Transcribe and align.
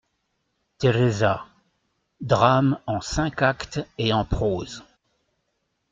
=Teresa.= 0.79 1.45
Drame 2.21 2.79
en 2.87 3.01
cinq 3.01 3.43
actes 3.43 3.81
et 3.99 4.11
en 4.13 4.25
prose. 4.25 4.83